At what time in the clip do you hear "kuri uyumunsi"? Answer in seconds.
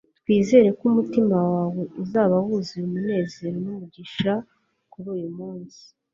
4.91-5.81